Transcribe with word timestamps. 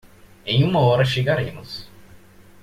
Em 0.47 0.63
uma 0.63 0.79
hora 0.79 1.05
chegaremos 1.05 1.87